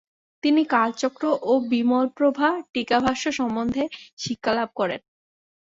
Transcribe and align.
তিনি 0.43 0.61
কালচক্র 0.73 1.23
ও 1.43 1.61
বিমলপ্রভা 1.71 2.49
টীকাভাষ্য 2.73 3.23
সম্বন্ধে 3.39 3.83
শিক্ষালাভ 4.19 4.69
করেন। 4.75 5.01